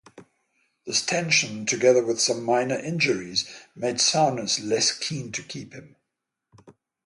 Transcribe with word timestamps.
This 0.83 1.05
tension 1.05 1.67
together 1.67 2.03
with 2.03 2.19
some 2.19 2.41
minor 2.43 2.73
injuries 2.75 3.47
made 3.75 3.97
Souness 3.97 4.59
less 4.67 4.97
keen 4.97 5.31
to 5.33 5.43
keep 5.43 5.73
him. 5.75 5.95